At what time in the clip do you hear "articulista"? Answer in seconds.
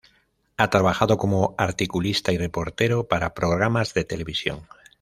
1.59-2.31